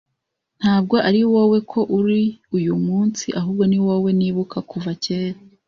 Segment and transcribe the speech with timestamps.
[0.61, 2.23] Ntabwo ariwowe ko uri
[2.57, 5.39] uyumunsi, ahubwo niwowe nibuka kuva kera.